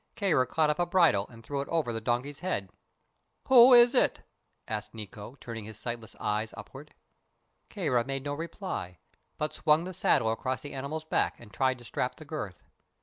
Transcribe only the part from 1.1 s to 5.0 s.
and threw it over the donkey's head. "Who is it?" asked